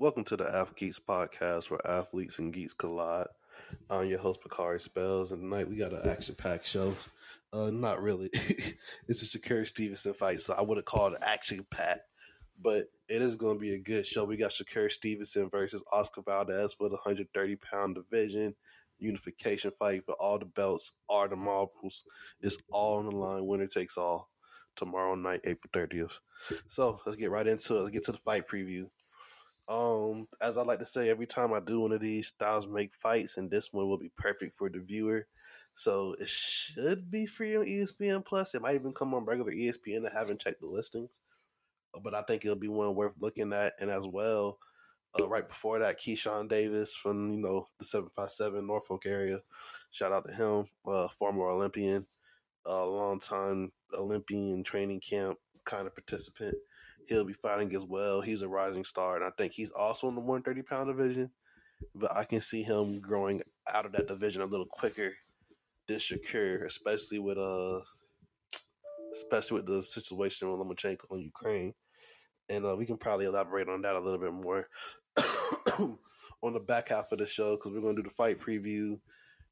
Welcome 0.00 0.24
to 0.24 0.36
the 0.38 0.48
Ath 0.48 0.76
Geeks 0.76 0.98
podcast 0.98 1.70
where 1.70 1.86
athletes 1.86 2.38
and 2.38 2.50
geeks 2.54 2.72
collide. 2.72 3.26
I'm 3.90 4.06
your 4.06 4.18
host, 4.18 4.40
Bakari 4.42 4.80
Spells, 4.80 5.30
and 5.30 5.42
tonight 5.42 5.68
we 5.68 5.76
got 5.76 5.92
an 5.92 6.08
action 6.08 6.36
packed 6.36 6.66
show. 6.66 6.96
Uh, 7.52 7.68
not 7.68 8.00
really. 8.00 8.30
it's 8.32 9.22
a 9.22 9.26
Shakur 9.26 9.66
Stevenson 9.66 10.14
fight, 10.14 10.40
so 10.40 10.54
I 10.54 10.62
would 10.62 10.78
have 10.78 10.86
called 10.86 11.12
it 11.12 11.18
action 11.20 11.66
packed, 11.70 12.08
but 12.58 12.86
it 13.10 13.20
is 13.20 13.36
going 13.36 13.56
to 13.56 13.60
be 13.60 13.74
a 13.74 13.78
good 13.78 14.06
show. 14.06 14.24
We 14.24 14.38
got 14.38 14.52
Shakur 14.52 14.90
Stevenson 14.90 15.50
versus 15.50 15.84
Oscar 15.92 16.22
Valdez 16.22 16.72
for 16.72 16.88
the 16.88 16.94
130 16.94 17.56
pound 17.56 17.96
division 17.96 18.54
unification 18.98 19.70
fight 19.70 20.06
for 20.06 20.14
all 20.14 20.38
the 20.38 20.46
belts, 20.46 20.92
all 21.10 21.28
the 21.28 21.36
marbles. 21.36 22.04
It's 22.40 22.56
all 22.72 23.00
on 23.00 23.04
the 23.04 23.10
line. 23.10 23.44
Winner 23.44 23.66
takes 23.66 23.98
all 23.98 24.30
tomorrow 24.76 25.14
night, 25.14 25.42
April 25.44 25.70
30th. 25.74 26.20
So 26.68 27.00
let's 27.04 27.16
get 27.16 27.30
right 27.30 27.46
into 27.46 27.76
it. 27.76 27.80
Let's 27.80 27.90
get 27.90 28.04
to 28.04 28.12
the 28.12 28.18
fight 28.18 28.48
preview. 28.48 28.86
Um, 29.70 30.26
as 30.40 30.56
I 30.56 30.62
like 30.62 30.80
to 30.80 30.84
say 30.84 31.08
every 31.08 31.26
time 31.26 31.52
I 31.52 31.60
do 31.60 31.80
one 31.80 31.92
of 31.92 32.00
these, 32.00 32.26
styles 32.26 32.66
make 32.66 32.92
fights, 32.92 33.36
and 33.36 33.48
this 33.48 33.72
one 33.72 33.88
will 33.88 33.98
be 33.98 34.10
perfect 34.16 34.56
for 34.56 34.68
the 34.68 34.80
viewer. 34.80 35.28
So 35.74 36.16
it 36.18 36.28
should 36.28 37.08
be 37.08 37.26
free 37.26 37.56
on 37.56 37.66
ESPN 37.66 38.24
Plus. 38.26 38.56
It 38.56 38.62
might 38.62 38.74
even 38.74 38.92
come 38.92 39.14
on 39.14 39.24
regular 39.24 39.52
ESPN. 39.52 40.10
I 40.10 40.12
haven't 40.12 40.40
checked 40.40 40.60
the 40.60 40.66
listings, 40.66 41.20
but 42.02 42.14
I 42.14 42.22
think 42.22 42.44
it'll 42.44 42.56
be 42.56 42.66
one 42.66 42.96
worth 42.96 43.14
looking 43.20 43.52
at. 43.52 43.74
And 43.78 43.90
as 43.90 44.08
well, 44.08 44.58
uh, 45.18 45.28
right 45.28 45.46
before 45.46 45.78
that, 45.78 46.00
Keyshawn 46.00 46.48
Davis 46.48 46.96
from 46.96 47.30
you 47.30 47.38
know 47.38 47.66
the 47.78 47.84
seven 47.84 48.10
five 48.10 48.32
seven 48.32 48.66
Norfolk 48.66 49.06
area. 49.06 49.38
Shout 49.92 50.10
out 50.12 50.26
to 50.26 50.34
him, 50.34 50.66
uh, 50.84 51.06
former 51.16 51.48
Olympian, 51.48 52.06
a 52.66 52.70
uh, 52.70 52.86
long 52.86 53.20
time 53.20 53.70
Olympian 53.94 54.64
training 54.64 55.00
camp 55.00 55.38
kind 55.64 55.86
of 55.86 55.94
participant 55.94 56.56
he'll 57.08 57.24
be 57.24 57.32
fighting 57.32 57.74
as 57.74 57.84
well. 57.84 58.20
He's 58.20 58.42
a 58.42 58.48
rising 58.48 58.84
star, 58.84 59.16
and 59.16 59.24
I 59.24 59.30
think 59.36 59.52
he's 59.52 59.70
also 59.70 60.08
in 60.08 60.14
the 60.14 60.20
130 60.20 60.62
pound 60.62 60.88
division. 60.88 61.30
But 61.94 62.14
I 62.14 62.24
can 62.24 62.40
see 62.40 62.62
him 62.62 63.00
growing 63.00 63.40
out 63.72 63.86
of 63.86 63.92
that 63.92 64.06
division 64.06 64.42
a 64.42 64.46
little 64.46 64.66
quicker 64.66 65.12
than 65.88 65.98
Shakur, 65.98 66.64
especially 66.64 67.18
with 67.18 67.38
uh, 67.38 67.80
especially 69.12 69.56
with 69.56 69.66
the 69.66 69.82
situation 69.82 70.48
with 70.48 70.60
Lomachenko 70.60 71.04
in 71.12 71.20
Ukraine. 71.20 71.74
And 72.48 72.64
uh, 72.64 72.76
we 72.76 72.86
can 72.86 72.96
probably 72.96 73.26
elaborate 73.26 73.68
on 73.68 73.82
that 73.82 73.94
a 73.94 74.00
little 74.00 74.18
bit 74.18 74.32
more 74.32 74.68
on 76.42 76.52
the 76.52 76.60
back 76.60 76.88
half 76.88 77.12
of 77.12 77.18
the 77.18 77.26
show 77.26 77.56
because 77.56 77.72
we're 77.72 77.80
going 77.80 77.96
to 77.96 78.02
do 78.02 78.08
the 78.08 78.14
fight 78.14 78.40
preview. 78.40 78.98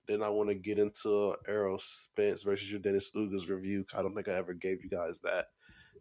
Then 0.06 0.22
I 0.22 0.28
want 0.30 0.48
to 0.48 0.54
get 0.54 0.78
into 0.78 1.34
Errol 1.46 1.78
Spence 1.78 2.42
versus 2.42 2.72
Yordenis 2.72 3.12
Ugas 3.14 3.48
review. 3.48 3.84
I 3.94 4.02
don't 4.02 4.14
think 4.14 4.28
I 4.28 4.34
ever 4.34 4.54
gave 4.54 4.82
you 4.82 4.88
guys 4.90 5.20
that 5.20 5.46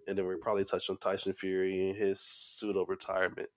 and 0.08 0.18
then 0.18 0.26
we 0.26 0.36
probably 0.36 0.66
touch 0.66 0.90
on 0.90 0.98
Tyson 0.98 1.34
Fury 1.34 1.90
and 1.90 1.98
his 1.98 2.20
pseudo 2.22 2.86
retirement. 2.86 3.50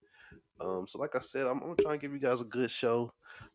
Um, 0.61 0.87
so, 0.87 0.99
like 0.99 1.17
I 1.17 1.21
said, 1.21 1.47
I'm, 1.47 1.61
I'm, 1.61 1.61
gonna 1.61 1.77
try 1.77 1.93
and 1.93 2.01
give 2.01 2.13
you 2.13 2.19
guys 2.19 2.41
a 2.41 2.45
good 2.45 2.71
show. 2.71 3.13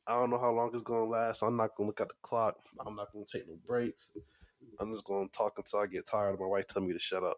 I 0.08 0.14
don't 0.14 0.30
know 0.30 0.40
how 0.40 0.52
long 0.52 0.72
it's 0.74 0.82
gonna 0.82 1.06
last. 1.06 1.44
I'm 1.44 1.56
not 1.56 1.76
gonna 1.76 1.88
look 1.88 2.02
at 2.02 2.08
the 2.08 2.16
clock. 2.22 2.56
I'm 2.86 2.96
not 2.96 3.12
gonna 3.14 3.26
take 3.32 3.48
no 3.48 3.58
breaks. 3.68 4.12
I'm 4.80 4.92
just 4.92 5.06
gonna 5.06 5.28
talk 5.30 5.54
until 5.58 5.80
I 5.80 5.88
get 5.88 6.08
tired. 6.08 6.40
My 6.40 6.48
wife 6.48 6.68
tell 6.68 6.82
me 6.82 6.94
to 6.94 7.00
shut 7.00 7.24
up. 7.24 7.38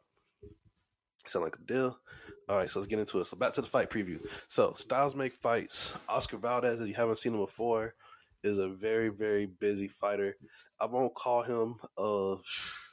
Sound 1.25 1.43
like 1.43 1.57
a 1.57 1.65
deal? 1.65 1.99
All 2.47 2.57
right, 2.57 2.71
so 2.71 2.79
let's 2.79 2.87
get 2.87 2.99
into 2.99 3.19
it. 3.19 3.25
So 3.25 3.35
back 3.35 3.53
to 3.53 3.61
the 3.61 3.67
fight 3.67 3.89
preview. 3.89 4.25
So 4.47 4.73
styles 4.75 5.15
make 5.15 5.33
fights. 5.33 5.93
Oscar 6.07 6.37
Valdez, 6.37 6.79
if 6.79 6.87
you 6.87 6.93
haven't 6.93 7.19
seen 7.19 7.33
him 7.33 7.41
before, 7.41 7.95
is 8.43 8.59
a 8.59 8.69
very 8.69 9.09
very 9.09 9.45
busy 9.45 9.89
fighter. 9.89 10.37
I 10.79 10.85
won't 10.85 11.13
call 11.13 11.43
him. 11.43 11.75
Uh, 11.97 12.37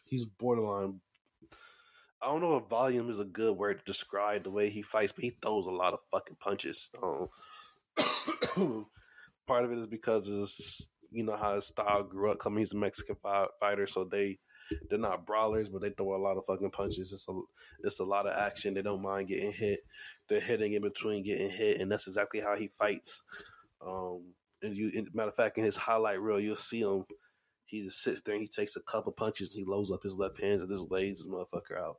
he's 0.05 0.25
borderline 0.25 1.01
I 2.23 2.27
don't 2.27 2.41
know 2.41 2.57
if 2.57 2.69
volume 2.69 3.11
is 3.11 3.21
a 3.21 3.25
good 3.25 3.57
word 3.57 3.79
to 3.79 3.85
describe 3.85 4.45
the 4.45 4.51
way 4.51 4.71
he 4.71 4.83
fights, 4.83 5.13
but 5.13 5.25
he 5.25 5.31
throws 5.31 5.67
a 5.67 5.71
lot 5.71 5.93
of 5.93 6.01
fucking 6.11 6.37
punches. 6.41 6.89
Um, 7.03 7.29
part 9.47 9.65
of 9.65 9.73
it 9.73 9.79
is 9.79 9.87
because 9.87 10.29
it's 10.29 10.89
you 11.11 11.23
know 11.25 11.37
how 11.37 11.55
his 11.55 11.67
style 11.67 12.03
grew 12.03 12.31
up. 12.31 12.39
Coming, 12.39 12.61
he's 12.61 12.73
a 12.73 12.77
Mexican 12.77 13.17
fighter, 13.61 13.87
so 13.87 14.05
they 14.05 14.39
they're 14.89 14.99
not 14.99 15.27
brawlers, 15.27 15.69
but 15.69 15.83
they 15.83 15.91
throw 15.91 16.15
a 16.15 16.17
lot 16.17 16.37
of 16.37 16.47
fucking 16.47 16.71
punches. 16.71 17.13
It's 17.13 17.29
a 17.29 17.41
it's 17.83 18.01
a 18.01 18.05
lot 18.05 18.27
of 18.27 18.35
action. 18.35 18.75
They 18.75 18.83
don't 18.83 19.03
mind 19.03 19.29
getting 19.29 19.53
hit. 19.53 19.81
They're 20.29 20.41
hitting 20.41 20.73
in 20.73 20.83
between 20.83 21.23
getting 21.23 21.51
hit, 21.51 21.81
and 21.81 21.91
that's 21.91 22.07
exactly 22.07 22.41
how 22.41 22.57
he 22.57 22.69
fights. 22.69 23.23
Um, 23.87 24.35
and 24.63 24.77
you, 24.77 25.07
matter 25.13 25.29
of 25.29 25.37
fact, 25.37 25.59
in 25.59 25.65
his 25.65 25.77
highlight 25.77 26.21
reel, 26.21 26.41
you'll 26.41 26.57
see 26.57 26.81
him. 26.81 27.05
He 27.67 27.83
just 27.83 28.03
sits 28.03 28.21
there 28.21 28.35
and 28.35 28.43
he 28.43 28.49
takes 28.49 28.77
a 28.77 28.83
couple 28.83 29.13
punches 29.13 29.53
and 29.53 29.59
he 29.59 29.71
loads 29.71 29.91
up 29.91 30.03
his 30.03 30.19
left 30.19 30.41
hands 30.41 30.63
and 30.63 30.71
just 30.71 30.91
lays 30.91 31.19
his 31.19 31.29
motherfucker 31.29 31.79
out. 31.79 31.97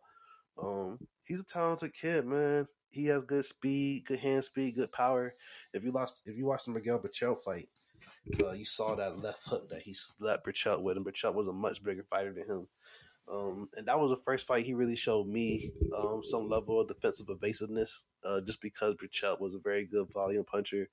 Um, 0.62 1.00
he's 1.26 1.40
a 1.40 1.46
talented 1.46 1.94
kid, 1.94 2.26
man. 2.26 2.68
He 2.90 3.08
has 3.08 3.24
good 3.24 3.44
speed, 3.44 4.06
good 4.06 4.20
hand 4.20 4.44
speed, 4.44 4.76
good 4.76 4.92
power. 4.92 5.36
If 5.74 5.84
you 5.84 5.92
lost, 5.92 6.22
if 6.26 6.38
you 6.38 6.46
watched 6.46 6.66
the 6.66 6.72
Miguel 6.72 7.00
Berchelt 7.00 7.40
fight, 7.40 7.68
uh, 8.44 8.52
you 8.52 8.66
saw 8.66 8.96
that 8.96 9.20
left 9.20 9.48
hook 9.48 9.70
that 9.70 9.82
he 9.82 9.94
slapped 9.94 10.46
Berchelt 10.46 10.82
with, 10.82 10.98
and 10.98 11.06
Berchelt 11.06 11.36
was 11.36 11.48
a 11.48 11.54
much 11.54 11.84
bigger 11.84 12.04
fighter 12.04 12.34
than 12.34 12.48
him. 12.48 12.68
Um, 13.28 13.70
and 13.76 13.88
that 13.88 14.00
was 14.00 14.12
the 14.12 14.18
first 14.18 14.46
fight 14.46 14.66
he 14.66 14.76
really 14.76 14.96
showed 14.96 15.28
me 15.28 15.72
um, 15.98 16.22
some 16.24 16.48
level 16.48 16.80
of 16.80 16.88
defensive 16.88 17.28
evasiveness, 17.30 18.06
uh, 18.24 18.42
just 18.46 18.62
because 18.62 18.96
Berchelt 18.96 19.42
was 19.42 19.56
a 19.56 19.60
very 19.60 19.86
good 19.86 20.08
volume 20.14 20.46
puncher. 20.46 20.90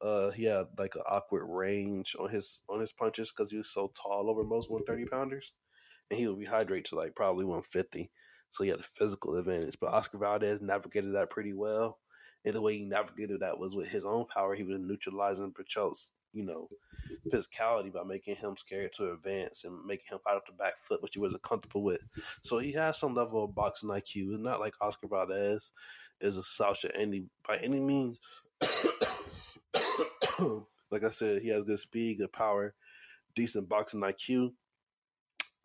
Uh, 0.00 0.30
he 0.30 0.44
had 0.44 0.66
like 0.78 0.94
an 0.94 1.02
awkward 1.08 1.46
range 1.46 2.16
on 2.18 2.28
his 2.28 2.62
on 2.68 2.80
his 2.80 2.92
punches 2.92 3.30
because 3.32 3.50
he 3.50 3.56
was 3.56 3.70
so 3.70 3.90
tall 3.94 4.28
over 4.28 4.44
most 4.44 4.70
130 4.70 5.08
pounders, 5.10 5.52
and 6.10 6.18
he 6.18 6.26
would 6.26 6.38
rehydrate 6.38 6.84
to 6.84 6.96
like 6.96 7.14
probably 7.14 7.44
150. 7.44 8.10
So 8.56 8.64
he 8.64 8.70
had 8.70 8.80
a 8.80 8.84
physical 8.84 9.36
advantage. 9.36 9.76
But 9.78 9.92
Oscar 9.92 10.16
Valdez 10.16 10.62
navigated 10.62 11.14
that 11.14 11.28
pretty 11.28 11.52
well. 11.52 11.98
And 12.44 12.54
the 12.54 12.62
way 12.62 12.78
he 12.78 12.84
navigated 12.84 13.40
that 13.40 13.58
was 13.58 13.76
with 13.76 13.88
his 13.88 14.06
own 14.06 14.24
power. 14.32 14.54
He 14.54 14.62
was 14.62 14.78
neutralizing 14.80 15.50
Berchelt's, 15.50 16.12
you 16.32 16.46
know, 16.46 16.68
physicality 17.30 17.92
by 17.92 18.04
making 18.04 18.36
him 18.36 18.56
scared 18.56 18.94
to 18.94 19.12
advance 19.12 19.64
and 19.64 19.84
making 19.84 20.06
him 20.10 20.20
fight 20.24 20.36
off 20.36 20.46
the 20.46 20.52
back 20.52 20.78
foot, 20.78 21.02
which 21.02 21.14
he 21.14 21.20
wasn't 21.20 21.42
comfortable 21.42 21.82
with. 21.82 22.02
So 22.42 22.58
he 22.58 22.72
has 22.72 22.98
some 22.98 23.14
level 23.14 23.44
of 23.44 23.54
boxing 23.54 23.90
IQ. 23.90 24.32
It's 24.32 24.42
not 24.42 24.60
like 24.60 24.74
Oscar 24.80 25.08
Valdez 25.08 25.72
is 26.22 26.38
a 26.38 26.42
slouch 26.42 26.86
any 26.94 27.26
by 27.46 27.56
any 27.56 27.80
means. 27.80 28.20
like 30.90 31.04
I 31.04 31.10
said, 31.10 31.42
he 31.42 31.48
has 31.48 31.64
good 31.64 31.78
speed, 31.78 32.18
good 32.18 32.32
power, 32.32 32.74
decent 33.34 33.68
boxing 33.68 34.00
IQ 34.00 34.52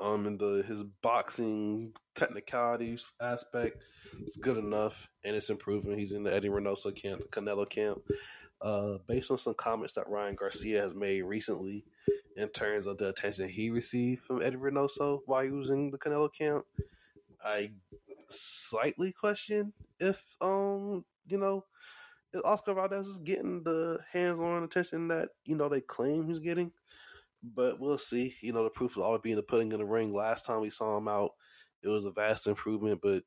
um, 0.02 0.26
and 0.26 0.40
the 0.40 0.64
his 0.68 0.84
boxing 0.84 1.94
technicalities 2.16 3.06
aspect 3.22 3.84
is 4.26 4.38
good 4.38 4.58
enough, 4.58 5.08
and 5.24 5.36
it's 5.36 5.50
improving. 5.50 5.98
He's 5.98 6.14
in 6.14 6.24
the 6.24 6.34
Eddie 6.34 6.50
Reynoso 6.50 6.94
camp, 6.96 7.22
the 7.22 7.28
Canelo 7.28 7.70
camp. 7.70 8.02
Uh, 8.62 8.98
based 9.08 9.32
on 9.32 9.40
some 9.40 9.56
comments 9.56 9.94
that 9.94 10.08
Ryan 10.08 10.36
Garcia 10.36 10.82
has 10.82 10.94
made 10.94 11.24
recently, 11.24 11.84
in 12.38 12.48
terms 12.50 12.86
of 12.86 12.98
the 12.98 13.10
attention 13.10 13.50
he 13.50 13.70
received 13.70 14.22
from 14.22 14.42
Eddie 14.42 14.58
Reynoso 14.58 15.22
while 15.26 15.44
in 15.44 15.90
the 15.90 15.98
Canelo 15.98 16.32
camp, 16.32 16.66
I 17.44 17.72
slightly 18.30 19.12
question 19.12 19.74
if 20.00 20.38
um 20.42 21.04
you 21.26 21.38
know 21.38 21.66
if 22.34 22.42
Oscar 22.46 22.74
Valdez 22.74 23.08
is 23.08 23.20
getting 23.20 23.62
the 23.64 24.00
hands-on 24.12 24.64
attention 24.64 25.10
that 25.10 25.30
you 25.46 25.56
know 25.56 25.68
they 25.68 25.82
claim 25.82 26.28
he's 26.28 26.40
getting 26.40 26.72
but 27.44 27.79
we'll 27.79 27.97
see. 27.97 28.35
You 28.41 28.53
know, 28.53 28.63
the 28.63 28.69
proof 28.69 28.96
will 28.96 29.03
always 29.03 29.22
be 29.22 29.31
in 29.31 29.38
the 29.38 29.44
pudding 29.44 29.72
in 29.72 29.79
the 29.79 29.85
ring. 29.85 30.13
Last 30.13 30.46
time 30.46 30.62
we 30.62 30.69
saw 30.69 30.97
him 30.97 31.07
out, 31.07 31.31
it 31.84 31.88
was 31.90 32.06
a 32.06 32.12
vast 32.12 32.47
improvement, 32.47 33.00
but 33.02 33.24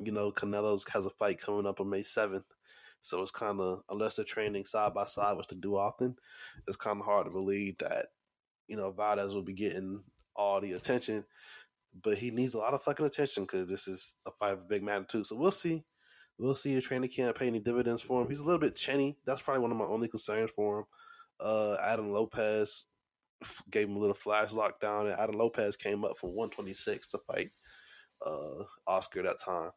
you 0.00 0.12
know, 0.12 0.30
Canelo's 0.30 0.84
has 0.92 1.06
a 1.06 1.10
fight 1.10 1.40
coming 1.40 1.66
up 1.66 1.80
on 1.80 1.90
May 1.90 2.02
seventh. 2.02 2.44
So 3.00 3.22
it's 3.22 3.30
kind 3.30 3.60
of 3.60 3.82
unless 3.88 4.16
they're 4.16 4.24
training 4.24 4.64
side 4.64 4.94
by 4.94 5.06
side, 5.06 5.36
which 5.36 5.48
they 5.48 5.56
do 5.56 5.76
often, 5.76 6.16
it's 6.66 6.76
kind 6.76 6.98
of 6.98 7.06
hard 7.06 7.26
to 7.26 7.32
believe 7.32 7.78
that 7.78 8.06
you 8.66 8.76
know 8.76 8.90
Valdez 8.90 9.34
will 9.34 9.42
be 9.42 9.54
getting 9.54 10.02
all 10.34 10.60
the 10.60 10.72
attention. 10.72 11.24
But 12.02 12.18
he 12.18 12.30
needs 12.30 12.54
a 12.54 12.58
lot 12.58 12.74
of 12.74 12.82
fucking 12.82 13.06
attention 13.06 13.44
because 13.44 13.68
this 13.68 13.88
is 13.88 14.14
a 14.26 14.30
fight 14.32 14.52
of 14.52 14.68
big 14.68 14.82
magnitude. 14.82 15.26
So 15.26 15.36
we'll 15.36 15.50
see. 15.50 15.84
We'll 16.38 16.54
see 16.54 16.74
if 16.76 16.84
training 16.84 17.10
camp 17.10 17.38
pay 17.38 17.48
any 17.48 17.58
dividends 17.58 18.02
for 18.02 18.22
him. 18.22 18.28
He's 18.28 18.40
a 18.40 18.44
little 18.44 18.60
bit 18.60 18.76
chenny. 18.76 19.16
That's 19.26 19.42
probably 19.42 19.62
one 19.62 19.72
of 19.72 19.76
my 19.76 19.86
only 19.86 20.06
concerns 20.06 20.50
for 20.50 20.80
him. 20.80 20.84
Uh, 21.40 21.76
Adam 21.82 22.12
Lopez 22.12 22.86
gave 23.70 23.88
him 23.88 23.96
a 23.96 23.98
little 23.98 24.14
flash 24.14 24.50
lockdown, 24.50 25.10
and 25.10 25.18
Adam 25.18 25.36
Lopez 25.36 25.76
came 25.76 26.04
up 26.04 26.16
from 26.16 26.30
126 26.30 27.08
to 27.08 27.18
fight 27.18 27.50
uh, 28.24 28.64
Oscar 28.86 29.22
that 29.22 29.40
time. 29.44 29.70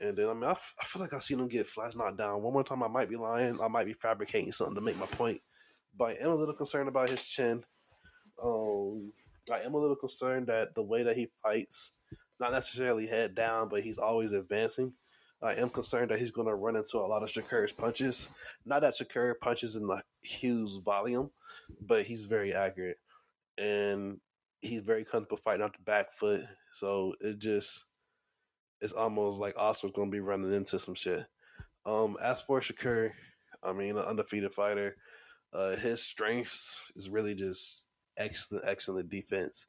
And 0.00 0.16
then 0.16 0.28
I 0.28 0.34
mean, 0.34 0.44
I, 0.44 0.52
f- 0.52 0.74
I 0.80 0.84
feel 0.84 1.02
like 1.02 1.12
I 1.12 1.18
seen 1.18 1.38
him 1.38 1.48
get 1.48 1.66
flash 1.66 1.94
knocked 1.94 2.18
down 2.18 2.42
one 2.42 2.52
more 2.52 2.64
time. 2.64 2.82
I 2.82 2.88
might 2.88 3.10
be 3.10 3.16
lying. 3.16 3.60
I 3.60 3.68
might 3.68 3.86
be 3.86 3.92
fabricating 3.92 4.52
something 4.52 4.74
to 4.74 4.80
make 4.80 4.98
my 4.98 5.06
point. 5.06 5.40
But 5.96 6.10
I 6.10 6.24
am 6.24 6.30
a 6.30 6.34
little 6.34 6.54
concerned 6.54 6.88
about 6.88 7.10
his 7.10 7.26
chin. 7.26 7.62
Um, 8.42 9.12
I 9.52 9.60
am 9.60 9.74
a 9.74 9.78
little 9.78 9.96
concerned 9.96 10.46
that 10.46 10.74
the 10.74 10.82
way 10.82 11.02
that 11.02 11.16
he 11.16 11.28
fights, 11.42 11.92
not 12.40 12.52
necessarily 12.52 13.06
head 13.06 13.34
down, 13.34 13.68
but 13.68 13.82
he's 13.82 13.98
always 13.98 14.32
advancing. 14.32 14.94
I 15.42 15.54
am 15.54 15.70
concerned 15.70 16.10
that 16.10 16.20
he's 16.20 16.30
going 16.30 16.46
to 16.46 16.54
run 16.54 16.76
into 16.76 16.98
a 16.98 17.06
lot 17.06 17.22
of 17.22 17.28
Shakur's 17.28 17.72
punches. 17.72 18.30
Not 18.64 18.82
that 18.82 18.94
Shakur 18.94 19.34
punches 19.40 19.74
in 19.74 19.88
a 19.90 20.02
huge 20.22 20.70
volume, 20.84 21.30
but 21.80 22.04
he's 22.04 22.22
very 22.22 22.54
accurate. 22.54 22.98
And 23.58 24.20
he's 24.60 24.82
very 24.82 25.04
comfortable 25.04 25.38
fighting 25.38 25.62
off 25.62 25.72
the 25.72 25.82
back 25.82 26.12
foot. 26.12 26.44
So 26.72 27.14
it 27.20 27.38
just, 27.38 27.86
it's 28.80 28.92
almost 28.92 29.40
like 29.40 29.58
Oscar's 29.58 29.92
going 29.92 30.10
to 30.10 30.14
be 30.14 30.20
running 30.20 30.52
into 30.52 30.78
some 30.78 30.94
shit. 30.94 31.26
Um, 31.84 32.16
as 32.22 32.40
for 32.42 32.60
Shakur, 32.60 33.10
I 33.62 33.72
mean, 33.72 33.96
an 33.96 34.04
undefeated 34.04 34.54
fighter. 34.54 34.96
Uh, 35.52 35.76
his 35.76 36.02
strengths 36.02 36.92
is 36.94 37.10
really 37.10 37.34
just 37.34 37.88
excellent, 38.16 38.64
excellent 38.66 39.10
defense. 39.10 39.66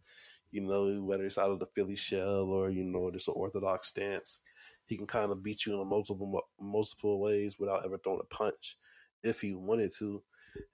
You 0.52 0.62
know, 0.62 1.02
whether 1.04 1.26
it's 1.26 1.40
out 1.40 1.50
of 1.50 1.60
the 1.60 1.66
Philly 1.66 1.96
shell 1.96 2.44
or 2.44 2.70
you 2.70 2.84
know 2.84 3.10
just 3.12 3.28
an 3.28 3.34
orthodox 3.36 3.88
stance, 3.88 4.40
he 4.86 4.98
can 4.98 5.08
kind 5.08 5.32
of 5.32 5.44
beat 5.44 5.66
you 5.66 5.82
in 5.82 5.88
multiple 5.88 6.44
multiple 6.60 7.20
ways 7.20 7.58
without 7.60 7.86
ever 7.86 7.98
throwing 7.98 8.20
a 8.22 8.36
punch 8.36 8.78
if 9.24 9.42
he 9.42 9.54
wanted 9.54 9.92
to. 10.00 10.22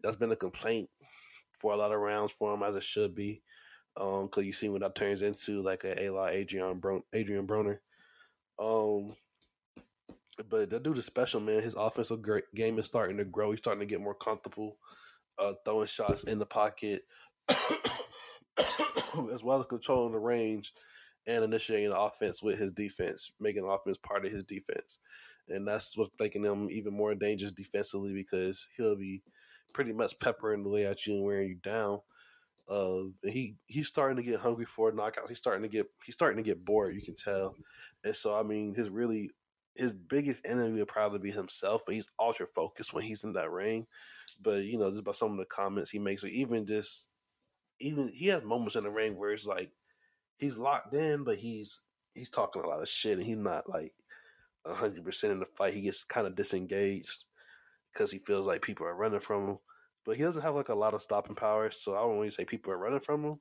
That's 0.02 0.18
been 0.18 0.32
a 0.32 0.36
complaint 0.36 0.90
for 1.54 1.74
a 1.74 1.78
lot 1.78 1.92
of 1.92 2.00
rounds 2.00 2.34
for 2.34 2.54
him, 2.54 2.64
as 2.64 2.76
it 2.76 2.84
should 2.84 3.16
be. 3.16 3.42
Um, 3.98 4.26
because 4.26 4.46
you 4.46 4.54
see 4.54 4.70
when 4.70 4.82
that 4.82 4.96
turns 4.96 5.22
into 5.22 5.62
like 5.62 5.84
a, 5.84 6.10
la 6.10 6.28
Adrian 6.28 6.80
Bro- 6.80 7.06
Adrian 7.14 7.48
Broner. 7.48 7.80
Um, 8.58 9.14
but 10.50 10.70
that 10.70 10.84
dude 10.84 10.98
is 10.98 11.06
special, 11.06 11.42
man. 11.42 11.62
His 11.62 11.76
offensive 11.76 12.20
game 12.56 12.80
is 12.80 12.86
starting 12.86 13.18
to 13.18 13.26
grow. 13.26 13.52
He's 13.52 13.60
starting 13.60 13.82
to 13.82 13.86
get 13.86 14.02
more 14.02 14.16
comfortable, 14.16 14.78
uh, 15.38 15.54
throwing 15.66 15.88
shots 15.88 16.24
in 16.24 16.40
the 16.40 16.46
pocket, 16.46 17.04
as 17.50 19.44
well 19.44 19.60
as 19.60 19.66
controlling 19.66 20.14
the 20.14 20.20
range 20.20 20.72
and 21.30 21.44
initiating 21.44 21.92
the 21.92 22.00
offense 22.00 22.42
with 22.42 22.58
his 22.58 22.72
defense, 22.72 23.32
making 23.40 23.62
the 23.62 23.70
offense 23.70 24.00
part 24.00 24.26
of 24.26 24.32
his 24.32 24.44
defense. 24.44 24.98
And 25.48 25.68
that's 25.68 25.96
what's 25.96 26.10
making 26.20 26.44
him 26.44 26.70
even 26.72 26.94
more 26.94 27.14
dangerous 27.14 27.52
defensively 27.52 28.14
because 28.14 28.68
he'll 28.76 28.96
be 28.96 29.22
pretty 29.72 29.94
much 29.94 30.18
peppering 30.20 30.64
the 30.64 30.70
way 30.70 30.88
at 30.88 31.06
you 31.06 31.14
and 31.14 31.24
wearing 31.24 31.50
you 31.50 31.56
down. 31.56 32.00
Uh, 32.68 33.04
he 33.24 33.56
he's 33.68 33.88
starting 33.88 34.18
to 34.18 34.24
get 34.24 34.40
hungry 34.40 34.66
for 34.66 34.92
knockouts. 34.92 35.30
He's 35.30 35.38
starting 35.38 35.64
to 35.64 35.70
get 35.70 35.88
he's 36.04 36.16
starting 36.16 36.38
to 36.38 36.48
get 36.48 36.66
bored. 36.66 36.96
You 36.96 37.02
can 37.02 37.16
tell, 37.16 37.56
and 38.04 38.16
so 38.16 38.36
I 38.38 38.44
mean, 38.44 38.76
his 38.76 38.90
really 38.90 39.32
his 39.76 39.94
biggest 39.94 40.46
enemy 40.46 40.80
would 40.80 40.88
probably 40.88 41.20
be 41.20 41.32
himself. 41.32 41.82
But 41.86 41.96
he's 41.96 42.10
ultra 42.20 42.46
focused 42.46 42.94
when 42.94 43.04
he's 43.04 43.24
in 43.24 43.34
that 43.34 43.52
ring. 43.52 43.88
But 44.42 44.64
you 44.64 44.78
know, 44.78 44.92
just 44.92 45.04
by 45.04 45.14
some 45.14 45.32
of 45.32 45.38
the 45.38 45.46
comments 45.46 45.90
he 45.90 45.98
makes, 45.98 46.24
or 46.24 46.28
even 46.28 46.68
just 46.68 47.10
even 47.80 48.12
he 48.14 48.28
has 48.28 48.44
moments 48.44 48.76
in 48.76 48.84
the 48.84 48.92
ring 48.92 49.18
where 49.18 49.32
it's 49.32 49.48
like 49.48 49.72
he's 50.40 50.58
locked 50.58 50.94
in, 50.96 51.24
but 51.24 51.38
he's 51.38 51.84
he's 52.16 52.30
talking 52.30 52.64
a 52.64 52.68
lot 52.68 52.82
of 52.82 52.90
shit, 52.90 53.18
and 53.18 53.26
he's 53.26 53.38
not 53.38 53.70
like 53.70 53.94
hundred 54.66 55.04
percent 55.04 55.34
in 55.34 55.40
the 55.40 55.46
fight. 55.46 55.74
He 55.74 55.82
gets 55.82 56.04
kind 56.04 56.26
of 56.26 56.36
disengaged 56.36 57.26
because 57.94 58.12
he 58.12 58.20
feels 58.20 58.48
like 58.48 58.62
people 58.62 58.88
are 58.88 58.96
running 58.96 59.20
from 59.20 59.48
him. 59.48 59.58
But 60.06 60.18
he 60.18 60.24
doesn't 60.24 60.42
have 60.42 60.56
like 60.56 60.70
a 60.70 60.76
lot 60.76 60.94
of 60.94 61.02
stopping 61.02 61.36
power, 61.36 61.70
so 61.72 61.96
I 61.96 62.00
don't 62.00 62.18
really 62.18 62.30
say 62.30 62.46
people 62.46 62.72
are 62.74 62.78
running 62.78 63.00
from 63.02 63.24
him. 63.24 63.40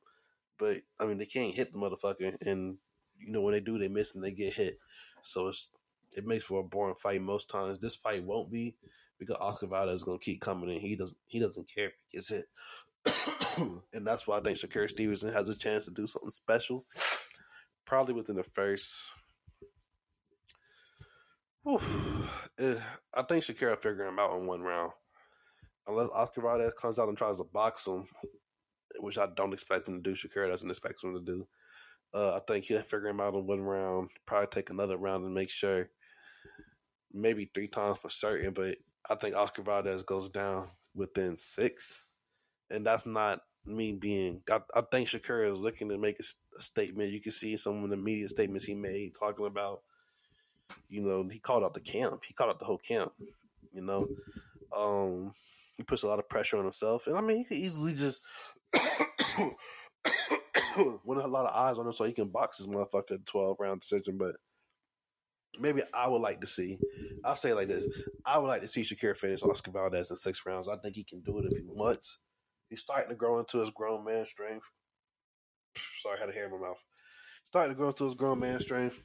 But 0.59 0.79
I 0.99 1.07
mean, 1.07 1.19
they 1.19 1.27
can't 1.27 1.55
hit 1.55 1.73
the 1.73 1.79
motherfucker, 1.79 2.37
and 2.43 2.77
you 3.19 3.33
know 3.33 3.41
when 3.41 3.53
they 3.53 3.61
do, 3.61 3.79
they 3.79 3.89
miss 3.89 4.15
and 4.15 4.23
they 4.23 4.33
get 4.33 4.55
hit. 4.55 4.79
So 5.23 5.49
it's 5.49 5.71
it 6.17 6.27
makes 6.27 6.45
for 6.45 6.61
a 6.61 6.65
boring 6.65 6.97
fight 6.97 7.23
most 7.23 7.49
times. 7.49 7.79
This 7.79 7.97
fight 7.97 8.25
won't 8.25 8.51
be 8.51 8.75
because 9.19 9.37
Oscar 9.41 9.67
Valdez 9.67 10.01
is 10.01 10.05
gonna 10.05 10.19
keep 10.19 10.41
coming 10.41 10.71
in. 10.71 10.81
He 10.81 10.97
doesn't 10.97 11.19
he 11.27 11.39
doesn't 11.39 11.73
care 11.73 11.87
if 11.87 11.93
he 12.09 12.17
gets 12.17 12.31
hit, 12.31 12.47
and 13.93 14.07
that's 14.07 14.27
why 14.27 14.39
I 14.39 14.41
think 14.41 14.59
Shakur 14.59 14.89
Stevenson 14.89 15.33
has 15.33 15.49
a 15.49 15.59
chance 15.59 15.85
to 15.87 15.91
do 15.91 16.07
something 16.07 16.31
special. 16.31 16.85
Probably 17.85 18.15
within 18.15 18.37
the 18.37 18.45
first. 18.45 19.13
Whew, 21.63 21.81
eh, 22.59 22.75
I 23.15 23.23
think 23.23 23.45
Shakur 23.45 23.71
will 23.71 23.77
figure 23.77 24.07
him 24.07 24.19
out 24.19 24.39
in 24.39 24.47
one 24.47 24.63
round 24.63 24.93
unless 25.87 26.11
Oscar 26.11 26.43
Valdez 26.43 26.75
comes 26.75 26.99
out 26.99 27.09
and 27.09 27.17
tries 27.17 27.39
to 27.39 27.45
box 27.45 27.87
him, 27.87 28.05
which 29.01 29.19
I 29.19 29.27
don't 29.37 29.53
expect 29.53 29.89
him 29.89 30.03
to 30.03 30.03
do. 30.03 30.15
Shakur 30.15 30.49
doesn't 30.49 30.69
expect 30.69 31.03
him 31.03 31.15
to 31.15 31.21
do. 31.21 31.49
Uh, 32.15 32.37
I 32.37 32.41
think 32.47 32.65
he'll 32.65 32.81
figure 32.83 33.09
him 33.09 33.21
out 33.21 33.35
in 33.35 33.47
one 33.47 33.63
round. 33.63 34.11
Probably 34.27 34.47
take 34.47 34.71
another 34.71 34.97
round 34.97 35.25
and 35.25 35.35
make 35.35 35.51
sure. 35.51 35.91
Maybe 37.13 37.51
three 37.53 37.69
times 37.69 37.99
for 37.99 38.11
certain, 38.11 38.53
but 38.53 38.77
I 39.11 39.15
think 39.15 39.35
Oscar 39.35 39.63
Valdez 39.63 40.03
goes 40.03 40.29
down 40.29 40.69
within 40.95 41.39
six, 41.39 42.05
and 42.71 42.87
that's 42.87 43.07
not 43.07 43.41
me 43.67 43.93
being. 43.93 44.43
I, 44.51 44.61
I 44.75 44.83
think 44.83 45.09
Shakur 45.09 45.51
is 45.51 45.61
looking 45.61 45.89
to 45.89 45.99
make 45.99 46.19
a, 46.19 46.25
a, 46.59 46.63
statement. 46.63 47.13
You 47.13 47.21
can 47.21 47.33
see 47.33 47.57
some 47.57 47.85
of 47.85 47.91
the 47.91 47.97
media 47.97 48.29
statements 48.29 48.65
he 48.65 48.75
made 48.75 49.15
talking 49.19 49.47
about. 49.47 49.83
You 50.89 51.03
know, 51.03 51.29
he 51.29 51.39
called 51.39 51.65
out 51.65 51.75
the 51.75 51.81
camp. 51.81 52.23
He 52.27 52.35
called 52.35 52.51
out 52.51 52.59
the 52.59 52.65
whole 52.65 52.79
camp. 52.79 53.13
You 53.73 53.83
know, 53.83 54.07
um, 54.77 55.33
he 55.77 55.83
puts 55.83 56.03
a 56.03 56.09
lot 56.09 56.19
of 56.19 56.29
pressure 56.29 56.59
on 56.59 56.65
himself, 56.65 57.07
and 57.07 57.17
I 57.17 57.21
mean, 57.21 57.39
he 57.39 57.45
could 57.45 57.57
easily 57.57 57.93
just 57.93 58.23
win 61.05 61.19
a 61.19 61.27
lot 61.27 61.47
of 61.47 61.55
eyes 61.55 61.79
on 61.79 61.87
him 61.87 61.93
so 61.93 62.05
he 62.05 62.13
can 62.13 62.29
box 62.29 62.59
his 62.59 62.67
motherfucker 62.67 63.25
twelve 63.25 63.57
round 63.61 63.81
decision. 63.81 64.19
But 64.19 64.37
maybe 65.59 65.83
I 65.95 66.09
would 66.09 66.21
like 66.21 66.41
to 66.41 66.47
see. 66.47 66.79
I'll 67.25 67.37
say 67.37 67.55
like 67.55 67.69
this: 67.69 67.89
I 68.27 68.39
would 68.39 68.49
like 68.49 68.63
to 68.63 68.69
see 68.69 68.83
Shakur 68.83 69.17
finish 69.17 69.43
Oscar 69.43 69.71
Valdez 69.71 70.11
in 70.11 70.17
six 70.17 70.45
rounds. 70.45 70.69
I 70.69 70.77
think 70.77 70.97
he 70.97 71.05
can 71.05 71.21
do 71.21 71.39
it 71.39 71.47
if 71.51 71.57
he 71.57 71.65
wants. 71.67 72.19
He's 72.69 72.81
starting 72.81 73.09
to 73.09 73.15
grow 73.15 73.39
into 73.39 73.61
his 73.61 73.71
grown 73.71 74.05
man 74.05 74.25
strength. 74.25 74.67
Sorry, 75.99 76.19
I 76.19 76.21
had 76.21 76.29
a 76.31 76.33
hair 76.33 76.47
in 76.47 76.53
my 76.53 76.59
mouth. 76.69 76.83
Starting 77.45 77.73
to 77.73 77.77
grow 77.77 77.89
into 77.89 78.05
his 78.05 78.15
grown 78.15 78.41
man 78.41 78.61
strength. 78.61 79.03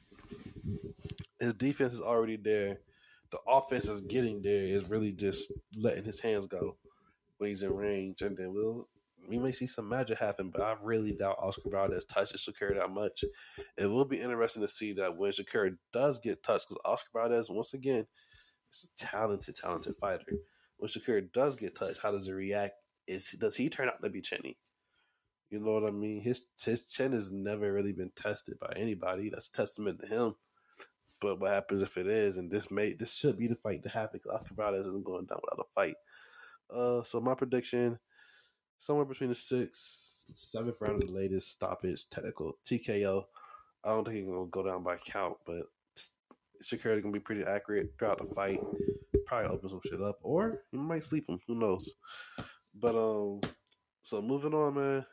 His 1.40 1.54
defense 1.54 1.94
is 1.94 2.00
already 2.00 2.36
there 2.36 2.78
the 3.34 3.50
offense 3.50 3.88
is 3.88 4.00
getting 4.02 4.42
there 4.42 4.62
is 4.62 4.88
really 4.88 5.10
just 5.10 5.52
letting 5.82 6.04
his 6.04 6.20
hands 6.20 6.46
go 6.46 6.76
when 7.38 7.50
he's 7.50 7.64
in 7.64 7.74
range, 7.74 8.22
and 8.22 8.36
then 8.36 8.54
we'll 8.54 8.88
we 9.28 9.38
may 9.38 9.50
see 9.50 9.66
some 9.66 9.88
magic 9.88 10.20
happen. 10.20 10.50
But 10.50 10.62
I 10.62 10.76
really 10.80 11.12
doubt 11.12 11.38
Oscar 11.40 11.68
Valdez 11.68 12.04
touches 12.04 12.46
Shakur 12.48 12.76
that 12.76 12.90
much. 12.90 13.24
It 13.76 13.86
will 13.86 14.04
be 14.04 14.20
interesting 14.20 14.62
to 14.62 14.68
see 14.68 14.92
that 14.92 15.16
when 15.16 15.32
Shakur 15.32 15.76
does 15.92 16.20
get 16.20 16.44
touched, 16.44 16.68
because 16.68 16.80
Oscar 16.84 17.08
Valdez 17.12 17.50
once 17.50 17.74
again 17.74 18.06
is 18.72 18.86
a 18.86 19.04
talented, 19.04 19.56
talented 19.56 19.96
fighter. 20.00 20.32
When 20.76 20.88
Shakur 20.88 21.32
does 21.32 21.56
get 21.56 21.74
touched, 21.74 22.02
how 22.04 22.12
does 22.12 22.26
he 22.26 22.32
react? 22.32 22.74
Is 23.06 23.32
does 23.38 23.56
he 23.56 23.68
turn 23.68 23.88
out 23.88 24.02
to 24.02 24.10
be 24.10 24.20
chinny? 24.20 24.56
You 25.50 25.60
know 25.60 25.72
what 25.72 25.84
I 25.84 25.90
mean? 25.90 26.20
His 26.20 26.44
his 26.64 26.88
chin 26.88 27.12
has 27.12 27.30
never 27.30 27.72
really 27.72 27.92
been 27.92 28.10
tested 28.16 28.58
by 28.58 28.72
anybody. 28.76 29.30
That's 29.30 29.48
testament 29.48 30.00
to 30.00 30.06
him. 30.06 30.34
But 31.20 31.40
what 31.40 31.52
happens 31.52 31.82
if 31.82 31.96
it 31.96 32.06
is? 32.06 32.38
And 32.38 32.50
this 32.50 32.70
may 32.70 32.92
this 32.92 33.14
should 33.14 33.38
be 33.38 33.46
the 33.46 33.56
fight 33.56 33.82
to 33.82 33.88
happen 33.88 34.20
because 34.22 34.40
Valdez 34.56 34.86
isn't 34.86 35.04
going 35.04 35.26
down 35.26 35.38
without 35.42 35.66
a 35.66 35.80
fight. 35.80 35.94
Uh, 36.70 37.02
so 37.02 37.20
my 37.20 37.34
prediction, 37.34 37.98
somewhere 38.78 39.04
between 39.04 39.28
the 39.28 39.34
sixth, 39.34 40.24
seventh 40.34 40.80
round 40.80 41.02
of 41.02 41.08
the 41.08 41.14
latest 41.14 41.50
stoppage, 41.50 42.08
technical 42.10 42.58
TKO. 42.64 43.24
I 43.84 43.90
don't 43.90 44.04
think 44.04 44.16
he's 44.16 44.26
gonna 44.26 44.46
go 44.46 44.64
down 44.64 44.82
by 44.82 44.96
count, 44.96 45.36
but 45.46 45.66
is 46.60 46.72
gonna 46.82 47.12
be 47.12 47.20
pretty 47.20 47.44
accurate 47.44 47.92
throughout 47.98 48.18
the 48.18 48.34
fight. 48.34 48.60
Probably 49.26 49.48
open 49.48 49.68
some 49.68 49.80
shit 49.84 50.02
up, 50.02 50.18
or 50.22 50.62
he 50.72 50.78
might 50.78 51.02
sleep 51.02 51.28
him. 51.28 51.38
Who 51.46 51.54
knows? 51.54 51.94
But 52.74 52.96
um, 52.96 53.40
so 54.02 54.20
moving 54.20 54.54
on, 54.54 54.74
man. 54.74 55.06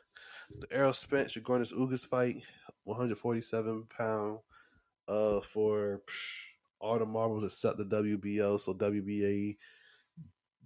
The 0.58 0.66
Errol 0.70 0.92
Spence 0.92 1.34
Zydrunas 1.34 1.72
Ugas 1.72 2.06
fight, 2.06 2.42
147 2.84 3.86
pound 3.96 4.38
uh, 5.08 5.40
for 5.40 6.02
all 6.80 6.98
the 6.98 7.06
marbles 7.06 7.44
except 7.44 7.78
the 7.78 7.84
WBO, 7.84 8.60
so 8.60 8.74
WBA, 8.74 9.56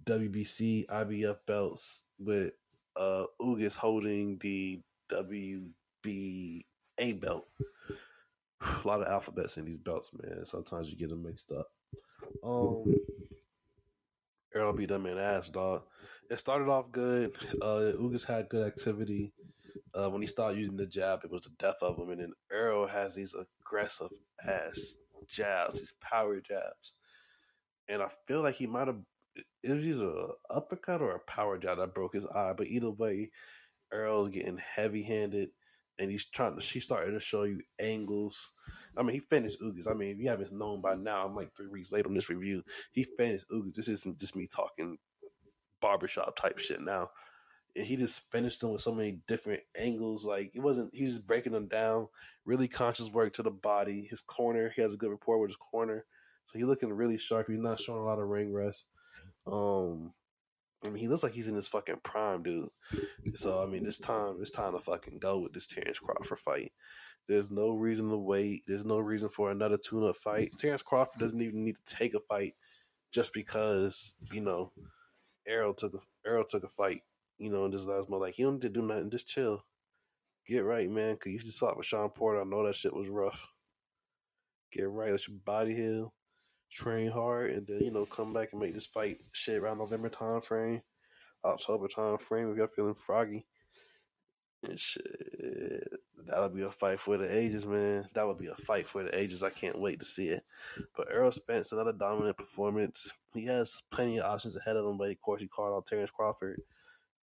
WBC, 0.03 0.87
IBF 0.87 1.37
belts, 1.45 2.03
with 2.19 2.51
uh, 2.95 3.25
Ugas 3.39 3.75
holding 3.75 4.37
the 4.39 4.81
WBA 5.11 6.63
belt. 7.21 7.47
A 8.83 8.87
lot 8.87 9.01
of 9.01 9.07
alphabets 9.07 9.57
in 9.57 9.65
these 9.65 9.77
belts, 9.77 10.11
man. 10.13 10.43
Sometimes 10.43 10.89
you 10.89 10.97
get 10.97 11.09
them 11.09 11.23
mixed 11.23 11.51
up. 11.51 11.67
Um, 12.43 12.95
Errol 14.55 14.73
beat 14.73 14.89
them 14.89 15.05
in 15.05 15.17
ass, 15.17 15.49
dog. 15.49 15.83
It 16.29 16.39
started 16.39 16.69
off 16.69 16.91
good. 16.91 17.33
Uh, 17.61 17.91
Ugas 17.99 18.25
had 18.25 18.49
good 18.49 18.65
activity. 18.65 19.33
Uh, 19.93 20.09
when 20.09 20.21
he 20.21 20.27
started 20.27 20.59
using 20.59 20.75
the 20.77 20.85
jab, 20.85 21.21
it 21.23 21.31
was 21.31 21.41
the 21.41 21.49
death 21.59 21.77
of 21.81 21.97
him. 21.97 22.09
And 22.09 22.21
then 22.21 22.33
Errol 22.51 22.87
has 22.87 23.15
these 23.15 23.35
aggressive 23.35 24.11
ass 24.45 24.97
jabs, 25.27 25.79
these 25.79 25.93
power 26.01 26.39
jabs. 26.39 26.93
And 27.87 28.01
I 28.01 28.07
feel 28.25 28.41
like 28.41 28.55
he 28.55 28.67
might 28.67 28.87
have, 28.87 28.99
it 29.63 29.73
was 29.73 29.85
either 29.85 30.05
an 30.05 30.29
uppercut 30.49 31.01
or 31.01 31.11
a 31.11 31.19
power 31.19 31.57
jab 31.57 31.77
that 31.77 31.93
broke 31.93 32.13
his 32.13 32.27
eye. 32.27 32.53
But 32.57 32.67
either 32.67 32.91
way, 32.91 33.31
Errol's 33.93 34.29
getting 34.29 34.57
heavy 34.57 35.03
handed 35.03 35.49
and 35.99 36.11
he's 36.11 36.25
trying 36.25 36.55
to, 36.55 36.61
she 36.61 36.79
started 36.79 37.11
to 37.11 37.19
show 37.19 37.43
you 37.43 37.59
angles. 37.79 38.53
I 38.95 39.03
mean, 39.03 39.13
he 39.15 39.19
finished 39.19 39.59
Ugas. 39.61 39.89
I 39.89 39.93
mean, 39.93 40.11
if 40.11 40.19
you 40.19 40.29
haven't 40.29 40.51
known 40.51 40.81
by 40.81 40.95
now, 40.95 41.25
I'm 41.25 41.35
like 41.35 41.55
three 41.55 41.67
weeks 41.67 41.91
late 41.91 42.05
on 42.05 42.13
this 42.13 42.29
review. 42.29 42.63
He 42.91 43.03
finished 43.03 43.45
Ugas. 43.51 43.75
This 43.75 43.87
isn't 43.87 44.19
just 44.19 44.35
me 44.35 44.47
talking 44.47 44.97
barbershop 45.81 46.35
type 46.35 46.57
shit 46.57 46.81
now 46.81 47.09
And 47.75 47.85
he 47.85 47.95
just 47.97 48.29
finished 48.31 48.61
them 48.61 48.71
with 48.71 48.81
so 48.81 48.91
many 48.91 49.19
different 49.27 49.61
angles. 49.77 50.25
Like 50.25 50.51
it 50.55 50.59
wasn't 50.61 50.93
he's 50.93 51.15
just 51.15 51.27
breaking 51.27 51.53
them 51.53 51.67
down. 51.67 52.07
Really 52.45 52.67
conscious 52.67 53.09
work 53.09 53.33
to 53.33 53.43
the 53.43 53.51
body. 53.51 54.07
His 54.09 54.21
corner, 54.21 54.71
he 54.75 54.81
has 54.81 54.93
a 54.93 54.97
good 54.97 55.11
rapport 55.11 55.39
with 55.39 55.49
his 55.49 55.57
corner. 55.57 56.05
So 56.47 56.57
he's 56.59 56.67
looking 56.67 56.93
really 56.93 57.17
sharp. 57.17 57.47
He's 57.49 57.59
not 57.59 57.81
showing 57.81 57.99
a 58.01 58.05
lot 58.05 58.19
of 58.19 58.27
ring 58.27 58.51
rust. 58.53 58.87
Um 59.45 60.13
I 60.83 60.89
mean 60.89 60.97
he 60.97 61.07
looks 61.07 61.23
like 61.23 61.33
he's 61.33 61.47
in 61.47 61.55
his 61.55 61.67
fucking 61.67 62.01
prime, 62.03 62.43
dude. 62.43 62.69
So 63.35 63.63
I 63.63 63.65
mean 63.69 63.83
this 63.83 63.99
time 63.99 64.37
it's 64.39 64.51
time 64.51 64.73
to 64.73 64.79
fucking 64.79 65.19
go 65.19 65.39
with 65.39 65.53
this 65.53 65.67
Terrence 65.67 65.99
Crawford 65.99 66.39
fight. 66.39 66.71
There's 67.27 67.51
no 67.51 67.71
reason 67.71 68.09
to 68.09 68.17
wait. 68.17 68.63
There's 68.67 68.85
no 68.85 68.99
reason 68.99 69.29
for 69.29 69.51
another 69.51 69.77
tune 69.77 70.07
up 70.07 70.15
fight. 70.15 70.51
Terrence 70.57 70.83
Crawford 70.83 71.19
doesn't 71.19 71.41
even 71.41 71.65
need 71.65 71.75
to 71.75 71.95
take 71.95 72.13
a 72.13 72.19
fight 72.19 72.55
just 73.11 73.33
because 73.33 74.15
you 74.31 74.41
know 74.41 74.71
Errol 75.47 75.73
took 75.73 75.93
a 75.93 75.99
Errol 76.27 76.43
took 76.43 76.63
a 76.63 76.67
fight, 76.67 77.01
you 77.37 77.51
know, 77.51 77.65
in 77.65 77.71
this 77.71 77.85
last 77.85 78.09
month. 78.09 78.21
Like 78.21 78.35
he 78.35 78.43
don't 78.43 78.53
need 78.55 78.61
to 78.61 78.69
do 78.69 78.81
nothing, 78.81 79.09
just 79.09 79.27
chill, 79.27 79.65
get 80.45 80.65
right, 80.65 80.89
man. 80.89 81.17
Cause 81.17 81.31
you 81.31 81.39
to 81.39 81.57
talk 81.57 81.77
with 81.77 81.85
Shawn 81.85 82.09
Porter. 82.09 82.41
I 82.41 82.43
know 82.43 82.65
that 82.65 82.75
shit 82.75 82.93
was 82.93 83.09
rough. 83.09 83.47
Get 84.71 84.89
right, 84.89 85.11
let 85.11 85.27
your 85.27 85.37
body 85.45 85.73
heal, 85.73 86.13
train 86.71 87.11
hard, 87.11 87.51
and 87.51 87.67
then 87.67 87.81
you 87.81 87.91
know 87.91 88.05
come 88.05 88.33
back 88.33 88.49
and 88.51 88.61
make 88.61 88.73
this 88.73 88.85
fight 88.85 89.19
shit 89.31 89.57
around 89.61 89.79
November 89.79 90.09
time 90.09 90.41
frame, 90.41 90.81
October 91.43 91.87
time 91.87 92.17
frame. 92.17 92.51
If 92.51 92.57
you're 92.57 92.67
feeling 92.67 92.95
froggy, 92.95 93.45
and 94.63 94.79
shit, 94.79 95.03
that'll 96.25 96.49
be 96.49 96.63
a 96.63 96.71
fight 96.71 96.99
for 96.99 97.17
the 97.17 97.35
ages, 97.35 97.65
man. 97.65 98.07
That 98.13 98.27
would 98.27 98.37
be 98.37 98.47
a 98.47 98.55
fight 98.55 98.87
for 98.87 99.03
the 99.03 99.17
ages. 99.17 99.43
I 99.43 99.49
can't 99.49 99.79
wait 99.79 99.99
to 99.99 100.05
see 100.05 100.29
it. 100.29 100.43
But 100.95 101.07
Errol 101.11 101.31
Spence, 101.31 101.71
another 101.71 101.93
dominant 101.93 102.37
performance. 102.37 103.11
He 103.33 103.45
has 103.45 103.81
plenty 103.91 104.17
of 104.17 104.25
options 104.25 104.55
ahead 104.55 104.75
of 104.75 104.85
him, 104.85 104.97
but 104.97 105.11
of 105.11 105.21
course 105.21 105.41
he 105.41 105.47
called 105.47 105.75
out 105.75 105.85
Terrence 105.85 106.11
Crawford. 106.11 106.61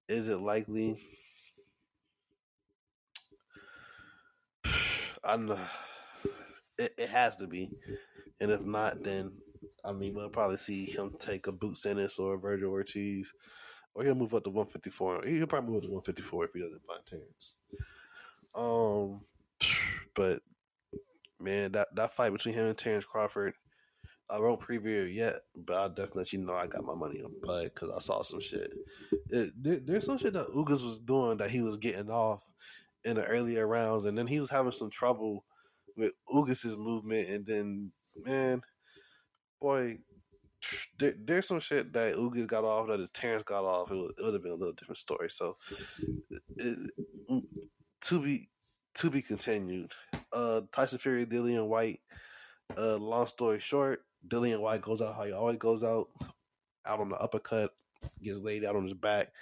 Is 0.09 0.29
it 0.29 0.39
likely? 0.39 0.99
I 5.25 5.37
know. 5.37 5.59
It, 6.77 6.93
it 6.99 7.09
has 7.09 7.37
to 7.37 7.47
be. 7.47 7.71
And 8.45 8.53
if 8.53 8.63
not, 8.63 9.03
then 9.03 9.33
I 9.83 9.93
mean 9.93 10.13
we'll 10.13 10.29
probably 10.29 10.59
see 10.59 10.85
him 10.85 11.15
take 11.19 11.47
a 11.47 11.53
Boots 11.53 11.87
Ennis 11.87 12.19
or 12.19 12.35
a 12.35 12.39
Vergil 12.39 12.71
Ortiz 12.71 13.33
or 13.95 14.05
he'll 14.05 14.15
move 14.15 14.35
up 14.35 14.45
to 14.45 14.51
154. 14.51 15.25
He'll 15.27 15.47
probably 15.47 15.71
move 15.71 15.79
up 15.79 15.85
to 15.85 15.93
154 15.93 16.45
if 16.45 16.53
he 16.53 16.61
doesn't 16.61 16.83
find 16.87 17.01
Terrence. 17.07 17.55
Um, 18.55 19.21
but 20.15 20.43
man, 21.41 21.73
that 21.73 21.89
that 21.95 22.11
fight 22.11 22.33
between 22.33 22.55
him 22.55 22.67
and 22.67 22.77
Terrence 22.77 23.07
Crawford, 23.07 23.55
I 24.29 24.39
won't 24.39 24.61
preview 24.61 25.07
it 25.07 25.13
yet, 25.13 25.37
but 25.57 25.77
I'll 25.77 25.89
definitely 25.89 26.21
let 26.21 26.33
you 26.35 26.41
know 26.41 26.55
I 26.55 26.67
got 26.67 26.85
my 26.85 26.95
money 26.95 27.23
on 27.23 27.33
Bud 27.43 27.71
because 27.73 27.91
I 27.97 28.01
saw 28.01 28.23
some 28.23 28.41
shit. 28.41 28.75
It, 29.31 29.53
there, 29.57 29.81
there's 29.81 30.05
some 30.05 30.19
shit 30.19 30.35
that 30.35 30.49
Ugas 30.49 30.85
was 30.85 31.01
doing 31.01 31.39
that 31.39 31.51
he 31.51 31.63
was 31.63 31.79
getting 31.79 32.11
off 32.11 32.43
in 33.05 33.17
the 33.17 33.25
earlier 33.25 33.67
rounds, 33.67 34.05
and 34.05 34.19
then 34.19 34.27
he 34.27 34.39
was 34.39 34.51
having 34.51 34.73
some 34.73 34.91
trouble 34.91 35.47
with 35.97 36.13
Ugas's 36.29 36.77
movement, 36.77 37.29
and 37.29 37.47
then 37.47 37.93
man, 38.17 38.63
boy, 39.61 39.99
there, 40.99 41.15
there's 41.23 41.49
some 41.49 41.61
shit 41.61 41.93
that 41.93 42.15
Ugas 42.15 42.47
got 42.47 42.65
off 42.65 42.89
that 42.89 43.13
Terrence 43.13 43.43
got 43.43 43.65
off. 43.65 43.91
It 43.91 43.97
would, 43.97 44.13
it 44.19 44.23
would 44.23 44.35
have 44.35 44.43
been 44.43 44.53
a 44.53 44.57
little 44.57 44.75
different 44.75 44.99
story. 44.99 45.31
So, 45.31 45.57
it, 46.57 46.91
to 48.03 48.21
be 48.21 48.49
to 48.95 49.11
be 49.11 49.23
continued. 49.23 49.93
Uh, 50.33 50.63
Tyson 50.73 50.99
Fury, 50.99 51.27
Dillian 51.27 51.69
Whyte. 51.69 52.01
Uh, 52.79 52.97
long 52.97 53.27
story 53.27 53.59
short, 53.59 54.05
Dillian 54.27 54.61
Whyte 54.61 54.81
goes 54.81 55.03
out 55.03 55.15
how 55.15 55.25
he 55.25 55.33
always 55.33 55.59
goes 55.59 55.85
out, 55.85 56.09
out 56.87 57.01
on 57.01 57.11
the 57.11 57.17
uppercut, 57.17 57.75
gets 58.23 58.41
laid 58.41 58.65
out 58.65 58.77
on 58.77 58.85
his 58.85 58.95
back. 58.95 59.33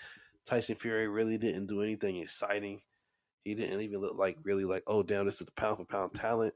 Tyson 0.44 0.74
Fury 0.76 1.06
really 1.08 1.38
didn't 1.38 1.66
do 1.66 1.82
anything 1.82 2.16
exciting. 2.16 2.80
He 3.44 3.54
didn't 3.54 3.80
even 3.80 4.00
look 4.00 4.16
like 4.16 4.38
really 4.42 4.64
like, 4.64 4.82
oh 4.86 5.02
damn, 5.02 5.26
this 5.26 5.40
is 5.40 5.46
the 5.46 5.52
pound 5.52 5.76
for 5.76 5.84
pound 5.84 6.14
talent. 6.14 6.54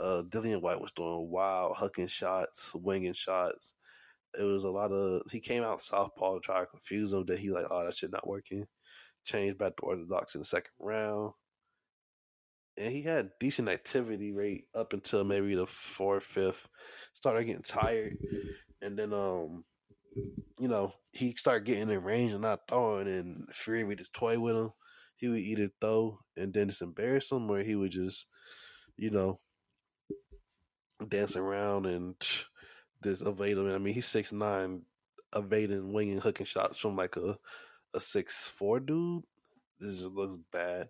Uh, 0.00 0.22
Dillian 0.22 0.62
Whyte 0.62 0.80
was 0.80 0.92
doing 0.92 1.30
wild 1.30 1.76
hucking 1.76 2.08
shots, 2.08 2.72
winging 2.74 3.12
shots, 3.12 3.74
it 4.38 4.42
was 4.42 4.64
a 4.64 4.70
lot 4.70 4.92
of 4.92 5.22
he 5.30 5.40
came 5.40 5.62
out 5.62 5.80
southpaw 5.80 6.34
to 6.34 6.40
try 6.40 6.60
to 6.60 6.66
confuse 6.66 7.12
him. 7.12 7.24
That 7.26 7.38
he 7.38 7.50
like, 7.50 7.66
oh, 7.70 7.84
that 7.84 7.94
shit 7.94 8.12
not 8.12 8.26
working. 8.28 8.66
Changed 9.24 9.58
back 9.58 9.76
to 9.76 9.82
orthodox 9.82 10.34
in 10.34 10.40
the 10.40 10.44
second 10.44 10.72
round, 10.78 11.32
and 12.78 12.92
he 12.92 13.02
had 13.02 13.30
decent 13.38 13.68
activity 13.68 14.32
rate 14.32 14.64
up 14.74 14.92
until 14.92 15.24
maybe 15.24 15.54
the 15.54 15.66
fourth, 15.66 16.24
fifth. 16.24 16.68
Started 17.14 17.44
getting 17.44 17.62
tired, 17.62 18.16
and 18.80 18.98
then 18.98 19.12
um, 19.12 19.64
you 20.58 20.68
know, 20.68 20.94
he 21.12 21.34
started 21.36 21.66
getting 21.66 21.90
in 21.90 22.02
range 22.02 22.32
and 22.32 22.42
not 22.42 22.60
throwing, 22.68 23.08
and 23.08 23.48
Fury 23.52 23.84
would 23.84 23.98
just 23.98 24.14
toy 24.14 24.38
with 24.38 24.56
him. 24.56 24.70
He 25.16 25.28
would 25.28 25.40
either 25.40 25.70
throw 25.80 26.20
and 26.36 26.54
then 26.54 26.68
just 26.68 26.82
embarrass 26.82 27.30
him, 27.30 27.50
or 27.50 27.62
he 27.62 27.74
would 27.74 27.90
just, 27.90 28.26
you 28.96 29.10
know, 29.10 29.38
dance 31.08 31.36
around 31.36 31.86
and 31.86 32.14
this 33.02 33.22
evading. 33.22 33.72
I 33.72 33.78
mean, 33.78 33.94
he's 33.94 34.06
six 34.06 34.32
nine, 34.32 34.82
evading, 35.34 35.92
winging, 35.92 36.20
hooking 36.20 36.46
shots 36.46 36.78
from 36.78 36.96
like 36.96 37.16
a 37.16 37.38
a 37.94 38.00
six 38.00 38.48
four 38.48 38.80
dude. 38.80 39.24
This 39.78 40.04
looks 40.04 40.36
bad. 40.52 40.88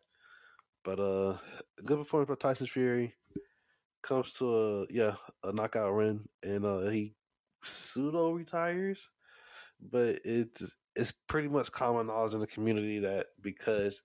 But 0.82 0.98
uh, 0.98 1.36
good 1.84 1.98
performance 1.98 2.28
by 2.28 2.34
Tyson 2.36 2.66
Fury. 2.66 3.14
Comes 4.02 4.32
to 4.34 4.48
a 4.48 4.86
yeah 4.90 5.14
a 5.44 5.52
knockout 5.52 5.94
win, 5.94 6.26
and 6.42 6.64
uh, 6.64 6.88
he 6.88 7.14
pseudo 7.62 8.32
retires. 8.32 9.10
But 9.80 10.20
it's 10.24 10.76
it's 10.96 11.12
pretty 11.28 11.48
much 11.48 11.72
common 11.72 12.06
knowledge 12.06 12.34
in 12.34 12.40
the 12.40 12.46
community 12.46 13.00
that 13.00 13.26
because 13.40 14.02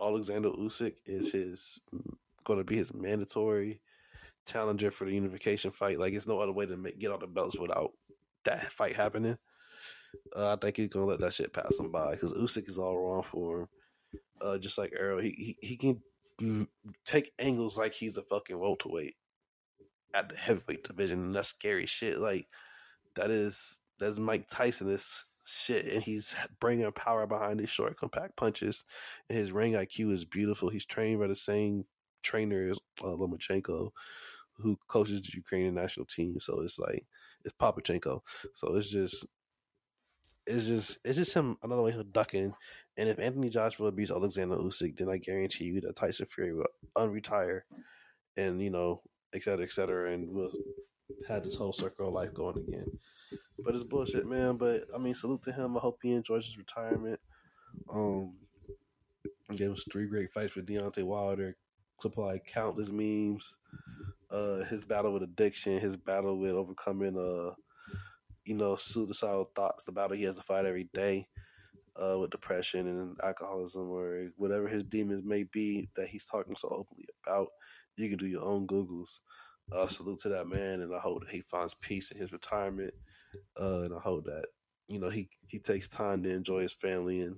Alexander 0.00 0.50
Usyk 0.50 0.94
is 1.04 1.32
his 1.32 1.80
going 2.44 2.58
to 2.58 2.64
be 2.64 2.76
his 2.76 2.94
mandatory 2.94 3.80
challenger 4.48 4.90
for 4.90 5.04
the 5.04 5.14
unification 5.14 5.70
fight. 5.70 5.98
Like, 5.98 6.14
it's 6.14 6.26
no 6.26 6.40
other 6.40 6.52
way 6.52 6.66
to 6.66 6.76
make, 6.76 6.98
get 6.98 7.10
all 7.10 7.18
the 7.18 7.26
belts 7.26 7.58
without 7.58 7.92
that 8.44 8.64
fight 8.72 8.96
happening. 8.96 9.38
Uh, 10.34 10.54
I 10.54 10.56
think 10.56 10.76
he's 10.76 10.88
gonna 10.88 11.06
let 11.06 11.20
that 11.20 11.34
shit 11.34 11.52
pass 11.52 11.78
him 11.78 11.90
by 11.90 12.12
because 12.12 12.32
Usyk 12.32 12.68
is 12.68 12.78
all 12.78 12.98
wrong 12.98 13.22
for 13.22 13.60
him. 13.60 13.68
Uh, 14.40 14.58
just 14.58 14.78
like 14.78 14.94
Errol, 14.98 15.20
he, 15.20 15.30
he 15.30 15.56
he 15.60 15.76
can 15.76 16.00
take 17.04 17.32
angles 17.38 17.76
like 17.76 17.94
he's 17.94 18.16
a 18.16 18.22
fucking 18.22 18.58
welterweight 18.58 19.16
at 20.14 20.28
the 20.28 20.36
heavyweight 20.36 20.84
division, 20.84 21.20
and 21.20 21.34
that's 21.34 21.48
scary 21.48 21.86
shit. 21.86 22.18
Like 22.18 22.46
that 23.16 23.30
is 23.30 23.78
that's 23.98 24.18
Mike 24.18 24.48
Tyson 24.48 24.88
is 24.88 25.24
shit, 25.44 25.86
and 25.86 26.02
he's 26.02 26.36
bringing 26.60 26.90
power 26.92 27.26
behind 27.26 27.60
his 27.60 27.70
short, 27.70 27.96
compact 27.96 28.36
punches. 28.36 28.84
And 29.28 29.38
his 29.38 29.52
ring 29.52 29.72
IQ 29.72 30.12
is 30.12 30.24
beautiful. 30.24 30.70
He's 30.70 30.86
trained 30.86 31.20
by 31.20 31.26
the 31.26 31.34
same 31.34 31.84
trainer 32.22 32.68
as 32.70 32.78
uh, 33.02 33.08
Lomachenko 33.08 33.90
who 34.58 34.78
coaches 34.88 35.22
the 35.22 35.30
Ukrainian 35.34 35.74
national 35.74 36.06
team. 36.06 36.38
So 36.40 36.60
it's 36.60 36.78
like 36.78 37.06
it's 37.44 37.54
Papachenko. 37.54 38.20
So 38.52 38.74
it's 38.76 38.90
just 38.90 39.26
it's 40.46 40.66
just 40.66 40.98
it's 41.04 41.18
just 41.18 41.34
him 41.34 41.56
another 41.62 41.82
way 41.82 41.92
of 41.92 42.12
ducking. 42.12 42.54
And 42.96 43.08
if 43.08 43.18
Anthony 43.18 43.50
Joshua 43.50 43.92
beats 43.92 44.10
Alexander 44.10 44.56
Usyk, 44.56 44.96
then 44.96 45.08
I 45.08 45.18
guarantee 45.18 45.64
you 45.64 45.80
that 45.82 45.96
Tyson 45.96 46.26
Fury 46.26 46.52
will 46.52 46.66
unretire 46.96 47.60
and 48.36 48.60
you 48.60 48.70
know, 48.70 49.02
et 49.34 49.42
cetera, 49.42 49.64
et 49.64 49.72
cetera, 49.72 50.12
and 50.12 50.30
will 50.30 50.50
have 51.28 51.44
this 51.44 51.54
whole 51.54 51.72
circle 51.72 52.08
of 52.08 52.14
life 52.14 52.34
going 52.34 52.56
again. 52.58 52.86
But 53.58 53.74
it's 53.74 53.84
bullshit, 53.84 54.26
man. 54.26 54.56
But 54.56 54.84
I 54.94 54.98
mean, 54.98 55.14
salute 55.14 55.42
to 55.42 55.52
him. 55.52 55.76
I 55.76 55.80
hope 55.80 55.98
he 56.02 56.12
enjoys 56.12 56.46
his 56.46 56.58
retirement. 56.58 57.20
Um, 57.92 58.38
gave 59.56 59.70
us 59.70 59.84
three 59.90 60.06
great 60.06 60.30
fights 60.30 60.52
for 60.52 60.62
Deontay 60.62 61.04
Wilder. 61.04 61.56
Supplied 62.00 62.42
countless 62.46 62.92
memes 62.92 63.56
uh, 64.30 64.64
his 64.64 64.84
battle 64.84 65.12
with 65.12 65.22
addiction, 65.22 65.78
his 65.80 65.96
battle 65.96 66.38
with 66.38 66.52
overcoming 66.52 67.16
uh, 67.16 67.54
you 68.44 68.54
know, 68.54 68.76
suicidal 68.76 69.44
thoughts, 69.54 69.84
the 69.84 69.92
battle 69.92 70.16
he 70.16 70.24
has 70.24 70.36
to 70.36 70.42
fight 70.42 70.64
every 70.66 70.88
day, 70.94 71.28
uh, 71.96 72.18
with 72.18 72.30
depression 72.30 72.86
and 72.86 73.16
alcoholism 73.22 73.90
or 73.90 74.28
whatever 74.36 74.68
his 74.68 74.84
demons 74.84 75.24
may 75.24 75.44
be 75.44 75.88
that 75.96 76.08
he's 76.08 76.24
talking 76.24 76.56
so 76.56 76.68
openly 76.68 77.06
about. 77.26 77.48
You 77.96 78.08
can 78.08 78.18
do 78.18 78.26
your 78.26 78.44
own 78.44 78.66
Googles. 78.66 79.20
Uh, 79.70 79.86
salute 79.86 80.18
to 80.20 80.30
that 80.30 80.46
man, 80.46 80.80
and 80.80 80.94
I 80.94 80.98
hope 80.98 81.20
that 81.20 81.30
he 81.30 81.42
finds 81.42 81.74
peace 81.74 82.10
in 82.10 82.18
his 82.18 82.32
retirement. 82.32 82.94
Uh, 83.60 83.82
and 83.82 83.94
I 83.94 83.98
hope 84.00 84.24
that 84.24 84.46
you 84.88 84.98
know 84.98 85.10
he 85.10 85.28
he 85.48 85.58
takes 85.58 85.88
time 85.88 86.22
to 86.22 86.30
enjoy 86.30 86.62
his 86.62 86.72
family 86.72 87.20
and 87.20 87.36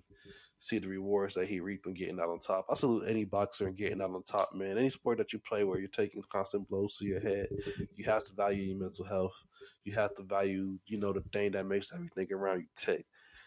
see 0.61 0.79
the 0.79 0.87
rewards 0.87 1.35
that 1.35 1.49
he 1.49 1.59
reaped 1.59 1.87
and 1.87 1.97
getting 1.97 2.21
out 2.21 2.29
on 2.29 2.39
top. 2.39 2.67
I 2.71 2.75
salute 2.75 3.09
any 3.09 3.25
boxer 3.25 3.67
and 3.67 3.77
getting 3.77 4.03
out 4.03 4.11
on 4.11 4.23
top, 4.23 4.55
man. 4.55 4.77
Any 4.77 4.91
sport 4.91 5.17
that 5.17 5.33
you 5.33 5.39
play 5.39 5.65
where 5.65 5.79
you're 5.79 5.89
taking 5.89 6.23
constant 6.29 6.69
blows 6.69 6.99
to 6.99 7.07
your 7.07 7.19
head, 7.19 7.49
you 7.97 8.05
have 8.05 8.25
to 8.25 8.35
value 8.35 8.65
your 8.65 8.79
mental 8.79 9.07
health. 9.07 9.43
You 9.85 9.95
have 9.95 10.15
to 10.17 10.23
value, 10.23 10.79
you 10.87 10.99
know, 10.99 11.15
the 11.15 11.23
thing 11.33 11.53
that 11.53 11.65
makes 11.65 11.93
everything 11.95 12.29
around 12.31 12.61
you 12.61 12.67
tick. 12.77 13.07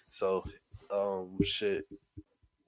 So, 0.09 0.43
um, 0.91 1.37
shit. 1.43 1.85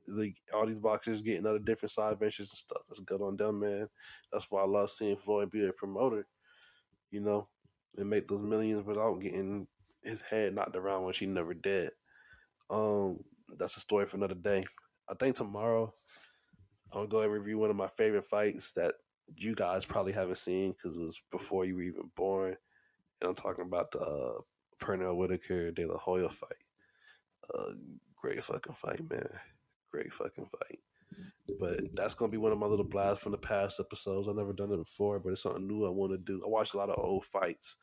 Like 0.08 0.36
all 0.54 0.68
these 0.68 0.80
boxers 0.80 1.24
getting 1.24 1.48
other 1.48 1.58
different 1.58 1.90
side 1.90 2.20
ventures 2.20 2.52
and 2.52 2.58
stuff. 2.58 2.84
That's 2.88 3.00
good 3.00 3.22
on 3.22 3.38
them, 3.38 3.62
man. 3.62 3.90
That's 4.32 4.50
why 4.52 4.62
I 4.62 4.68
love 4.68 4.92
seeing 4.92 5.18
Floyd 5.18 5.50
be 5.50 5.66
a 5.66 5.74
promoter, 5.74 6.28
you 7.10 7.22
know, 7.22 7.48
and 7.98 8.12
make 8.12 8.28
those 8.28 8.44
millions 8.44 8.86
without 8.86 9.20
getting 9.20 9.66
his 10.04 10.22
head 10.22 10.54
knocked 10.54 10.76
around 10.76 11.04
when 11.04 11.14
she 11.14 11.26
never 11.26 11.56
did. 11.56 11.90
Um, 12.70 13.24
that's 13.58 13.78
a 13.78 13.82
story 13.82 14.06
for 14.06 14.18
another 14.18 14.36
day. 14.36 14.64
I 15.10 15.14
think 15.14 15.36
tomorrow 15.36 15.94
I'll 16.92 17.08
go 17.08 17.22
and 17.22 17.32
review 17.32 17.58
one 17.58 17.70
of 17.70 17.76
my 17.76 17.88
favorite 17.88 18.26
fights 18.26 18.72
that 18.74 18.96
you 19.36 19.56
guys 19.56 19.86
probably 19.86 20.14
haven't 20.14 20.38
seen 20.38 20.72
because 20.72 20.96
it 20.96 21.00
was 21.00 21.22
before 21.32 21.66
you 21.66 21.76
were 21.76 21.84
even 21.84 22.10
born. 22.16 22.56
And 23.22 23.30
I'm 23.30 23.36
talking 23.36 23.66
about 23.66 23.92
the 23.92 24.00
uh, 24.00 24.42
Pernell 24.84 25.18
Whitaker 25.18 25.72
De 25.72 25.86
La 25.86 25.98
Hoya 25.98 26.30
fight. 26.30 26.52
Uh, 27.54 27.74
great 28.16 28.44
fucking 28.44 28.74
fight, 28.74 29.02
man. 29.10 29.30
Great 29.92 30.14
fucking 30.14 30.48
fight. 30.48 30.80
But 31.60 31.82
that's 31.94 32.14
gonna 32.14 32.32
be 32.32 32.38
one 32.38 32.52
of 32.52 32.58
my 32.58 32.66
little 32.66 32.86
blasts 32.86 33.24
from 33.24 33.32
the 33.32 33.38
past 33.38 33.80
episodes. 33.80 34.28
I've 34.28 34.36
never 34.36 34.54
done 34.54 34.72
it 34.72 34.78
before, 34.78 35.20
but 35.20 35.32
it's 35.32 35.44
something 35.44 35.68
new 35.68 35.86
I 35.86 35.90
want 35.90 36.12
to 36.12 36.18
do. 36.18 36.42
I 36.44 36.50
watch 36.50 36.74
a 36.74 36.78
lot 36.78 36.90
of 36.90 36.98
old 36.98 37.26
fights 37.26 37.78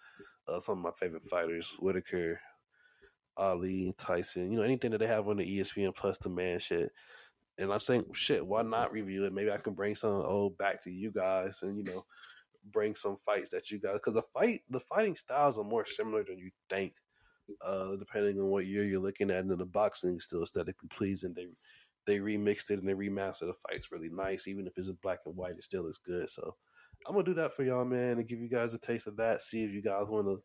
uh, 0.49 0.61
some 0.61 0.79
of 0.79 0.85
my 0.85 0.91
favorite 0.99 1.23
fighters: 1.23 1.77
Whitaker, 1.79 2.41
Ali, 3.37 3.95
Tyson. 3.99 4.51
You 4.51 4.59
know, 4.59 4.65
anything 4.65 4.91
that 4.93 4.99
they 4.99 5.07
have 5.07 5.29
on 5.29 5.39
the 5.39 5.59
ESPN 5.59 5.95
Plus 5.95 6.19
demand 6.19 6.63
shit. 6.63 6.91
And 7.59 7.73
I'm 7.73 7.81
saying, 7.81 8.07
shit, 8.15 8.47
why 8.47 8.63
not 8.63 8.93
review 8.93 9.25
it? 9.25 9.33
Maybe 9.33 9.51
I 9.51 9.59
can 9.59 9.75
bring 9.75 9.95
some 9.95 10.11
old 10.11 10.57
back 10.57 10.83
to 10.85 10.91
you 10.91 11.13
guys, 11.13 11.63
and 11.63 11.77
you 11.77 11.85
know, 11.85 12.05
bring 12.71 12.95
some 12.95 13.17
fights 13.17 13.51
that 13.51 13.71
you 13.71 13.79
guys 13.79 13.95
because 13.95 14.15
the 14.15 14.23
fight, 14.23 14.61
the 14.71 14.81
fighting 14.81 15.17
styles 15.17 15.59
are 15.59 15.65
more 15.65 15.85
similar 15.85 16.25
than 16.25 16.39
you 16.39 16.51
think. 16.71 16.95
Uh, 17.61 17.97
depending 17.97 18.39
on 18.39 18.51
what 18.51 18.67
year 18.67 18.85
you're 18.85 19.01
looking 19.01 19.31
at, 19.31 19.45
and 19.45 19.51
the 19.51 19.67
boxing 19.67 20.17
is 20.17 20.25
still 20.25 20.43
aesthetically 20.43 20.89
pleasing. 20.89 21.35
They 21.35 21.49
they 22.07 22.19
remixed 22.19 22.71
it 22.71 22.79
and 22.79 22.89
they 22.89 22.95
remastered 22.95 23.41
the 23.49 23.55
fights 23.69 23.93
really 23.93 24.09
nice. 24.09 24.49
Even 24.49 24.67
if 24.67 24.77
it's 24.77 24.91
black 24.91 25.21
and 25.27 25.37
white, 25.37 25.53
it 25.53 25.65
still 25.65 25.85
looks 25.85 25.99
good. 25.99 26.29
So 26.29 26.55
I'm 27.07 27.15
gonna 27.15 27.25
do 27.25 27.35
that 27.35 27.53
for 27.53 27.65
y'all, 27.65 27.85
man, 27.85 28.19
and 28.19 28.29
give 28.29 28.41
you 28.41 28.49
guys 28.49 28.75
a 28.75 28.79
taste 28.79 29.07
of 29.07 29.17
that. 29.17 29.43
See 29.43 29.65
if 29.65 29.73
you 29.73 29.83
guys 29.83 30.07
want 30.09 30.27
to 30.27 30.43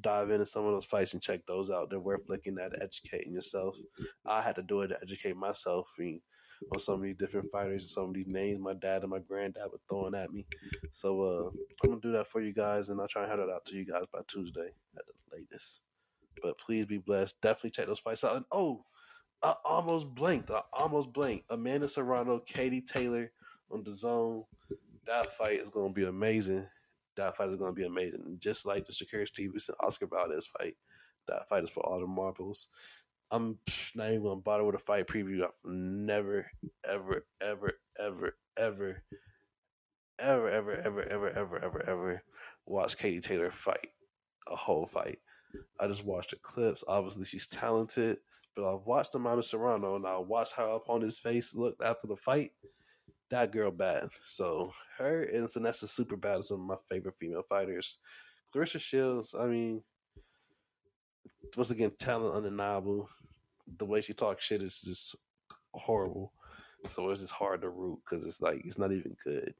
dive 0.00 0.30
into 0.30 0.46
some 0.46 0.64
of 0.64 0.72
those 0.72 0.84
fights 0.84 1.14
and 1.14 1.22
check 1.22 1.40
those 1.46 1.70
out. 1.70 1.90
They're 1.90 2.00
worth 2.00 2.28
looking 2.28 2.58
at, 2.58 2.80
educating 2.80 3.32
yourself. 3.32 3.76
I 4.24 4.42
had 4.42 4.56
to 4.56 4.62
do 4.62 4.82
it 4.82 4.88
to 4.88 4.98
educate 5.02 5.36
myself 5.36 5.88
on 5.98 6.78
some 6.78 6.96
of 6.96 7.02
these 7.02 7.16
different 7.16 7.50
fighters 7.50 7.82
and 7.82 7.90
some 7.90 8.04
of 8.04 8.14
these 8.14 8.26
names 8.26 8.60
my 8.60 8.74
dad 8.74 9.02
and 9.02 9.10
my 9.10 9.18
granddad 9.18 9.70
were 9.70 9.80
throwing 9.88 10.14
at 10.14 10.30
me. 10.30 10.46
So 10.92 11.22
uh, 11.22 11.50
I'm 11.82 11.90
gonna 11.90 12.00
do 12.00 12.12
that 12.12 12.28
for 12.28 12.40
you 12.40 12.52
guys, 12.52 12.88
and 12.88 13.00
I'll 13.00 13.08
try 13.08 13.22
and 13.22 13.30
have 13.30 13.40
it 13.40 13.50
out 13.50 13.64
to 13.66 13.76
you 13.76 13.84
guys 13.84 14.04
by 14.12 14.20
Tuesday 14.28 14.70
at 14.96 15.02
the 15.06 15.36
latest. 15.36 15.82
But 16.42 16.58
please 16.58 16.86
be 16.86 16.98
blessed. 16.98 17.40
Definitely 17.40 17.70
check 17.70 17.86
those 17.86 17.98
fights 17.98 18.24
out. 18.24 18.36
And 18.36 18.44
oh, 18.52 18.84
I 19.42 19.54
almost 19.64 20.14
blinked. 20.14 20.50
I 20.50 20.62
almost 20.72 21.12
blinked. 21.12 21.44
Amanda 21.50 21.88
Serrano, 21.88 22.40
Katie 22.40 22.80
Taylor 22.80 23.32
on 23.70 23.82
DAZN. 23.82 24.44
That 25.06 25.26
fight 25.26 25.60
is 25.60 25.70
going 25.70 25.94
to 25.94 25.94
be 25.94 26.06
amazing. 26.06 26.66
That 27.16 27.36
fight 27.36 27.48
is 27.48 27.56
going 27.56 27.74
to 27.74 27.80
be 27.80 27.86
amazing. 27.86 28.36
Just 28.40 28.66
like 28.66 28.86
the 28.86 28.92
Shakur 28.92 29.26
Stevenson 29.26 29.74
Oscar 29.80 30.06
Valdez 30.06 30.46
fight, 30.46 30.76
that 31.28 31.48
fight 31.48 31.64
is 31.64 31.70
for 31.70 31.86
all 31.86 32.00
the 32.00 32.06
marbles. 32.06 32.68
I'm 33.30 33.58
not 33.94 34.10
even 34.10 34.22
going 34.22 34.38
to 34.38 34.42
bother 34.42 34.64
with 34.64 34.76
a 34.76 34.78
fight 34.78 35.06
preview. 35.06 35.42
I've 35.42 35.50
never, 35.64 36.46
ever, 36.88 37.24
ever, 37.40 37.72
ever, 37.98 38.34
ever, 38.56 39.02
ever, 40.18 40.50
ever, 40.50 40.72
ever, 40.72 41.02
ever, 41.02 41.30
ever, 41.30 41.58
ever, 41.64 41.82
ever 41.88 42.22
watched 42.66 42.98
Katie 42.98 43.20
Taylor 43.20 43.50
fight 43.50 43.88
a 44.48 44.56
whole 44.56 44.86
fight. 44.86 45.18
I 45.80 45.86
just 45.86 46.04
watched 46.04 46.30
the 46.30 46.36
clips. 46.36 46.84
Obviously, 46.86 47.24
she's 47.24 47.46
talented, 47.46 48.18
but 48.54 48.72
I've 48.72 48.86
watched 48.86 49.14
Amanda 49.14 49.42
Serrano 49.42 49.96
and 49.96 50.06
I 50.06 50.18
watched 50.18 50.52
how 50.52 50.70
opponent's 50.70 51.18
face 51.18 51.54
looked 51.54 51.82
after 51.82 52.06
the 52.06 52.16
fight. 52.16 52.52
That 53.30 53.50
girl 53.50 53.70
bad. 53.70 54.08
So 54.24 54.72
her 54.98 55.22
and 55.22 55.52
Vanessa 55.52 55.88
super 55.88 56.16
bad 56.16 56.38
are 56.38 56.42
some 56.42 56.60
of 56.60 56.66
my 56.66 56.76
favorite 56.88 57.18
female 57.18 57.42
fighters. 57.42 57.98
Claressa 58.54 58.80
Shields, 58.80 59.34
I 59.38 59.46
mean, 59.46 59.82
once 61.56 61.70
again, 61.70 61.92
talent 61.98 62.34
undeniable. 62.34 63.08
The 63.78 63.84
way 63.84 64.00
she 64.00 64.12
talks 64.12 64.44
shit 64.44 64.62
is 64.62 64.80
just 64.80 65.16
horrible. 65.74 66.32
So 66.86 67.10
it's 67.10 67.20
just 67.20 67.32
hard 67.32 67.62
to 67.62 67.68
root 67.68 67.98
because 68.04 68.24
it's 68.24 68.40
like 68.40 68.62
it's 68.64 68.78
not 68.78 68.92
even 68.92 69.16
good. 69.24 69.54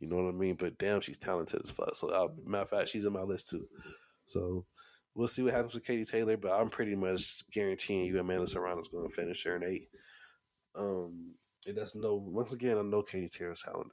You 0.00 0.08
know 0.08 0.16
what 0.16 0.34
I 0.34 0.36
mean? 0.36 0.56
But 0.56 0.78
damn, 0.78 1.00
she's 1.00 1.18
talented 1.18 1.60
as 1.62 1.70
fuck. 1.70 1.94
So, 1.94 2.08
uh, 2.08 2.28
matter 2.44 2.62
of 2.62 2.70
fact, 2.70 2.88
she's 2.88 3.04
in 3.04 3.12
my 3.12 3.22
list 3.22 3.50
too. 3.50 3.68
So 4.24 4.64
we'll 5.14 5.28
see 5.28 5.42
what 5.42 5.54
happens 5.54 5.74
with 5.74 5.86
Katie 5.86 6.04
Taylor, 6.04 6.36
but 6.36 6.52
I'm 6.52 6.70
pretty 6.70 6.96
much 6.96 7.48
guaranteeing 7.50 8.06
you 8.06 8.18
Amanda 8.18 8.48
Serrano's 8.48 8.88
going 8.88 9.08
to 9.08 9.14
finish 9.14 9.44
her 9.44 9.56
in 9.56 9.64
eight. 9.64 9.88
Um, 10.74 11.34
it 11.66 11.76
does 11.76 11.94
no. 11.94 12.14
Once 12.14 12.52
again, 12.52 12.78
I 12.78 12.82
know 12.82 13.02
Katie 13.02 13.28
Taylor's 13.28 13.62
talented, 13.62 13.92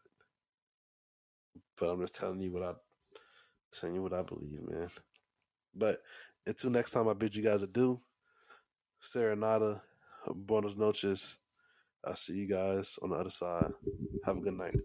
but 1.78 1.90
I'm 1.90 2.02
just 2.02 2.16
telling 2.16 2.42
you 2.42 2.52
what 2.52 2.64
I 2.64 2.74
telling 3.72 3.96
you 3.96 4.04
what 4.04 4.14
I 4.14 4.22
believe, 4.22 4.62
man. 4.68 4.90
But 5.76 6.02
until 6.46 6.72
next 6.72 6.92
time, 6.92 7.08
I 7.08 7.14
bid 7.14 7.36
you 7.36 7.44
guys 7.44 7.64
adieu. 7.64 8.02
Serenata, 9.02 9.82
buenos 10.34 10.76
noches. 10.76 11.40
I'll 12.04 12.16
see 12.16 12.34
you 12.34 12.48
guys 12.48 12.98
on 13.02 13.10
the 13.10 13.16
other 13.16 13.30
side. 13.30 13.72
Have 14.26 14.38
a 14.38 14.42
good 14.42 14.54
night. 14.54 14.76